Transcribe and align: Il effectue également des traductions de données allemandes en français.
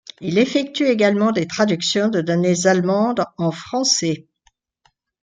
Il 0.19 0.39
effectue 0.39 0.87
également 0.87 1.31
des 1.31 1.45
traductions 1.45 2.07
de 2.09 2.21
données 2.21 2.65
allemandes 2.65 3.23
en 3.37 3.51
français. 3.51 4.25